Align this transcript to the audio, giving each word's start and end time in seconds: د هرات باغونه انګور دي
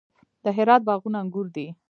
د 0.43 0.45
هرات 0.57 0.81
باغونه 0.87 1.17
انګور 1.23 1.47
دي 1.55 1.67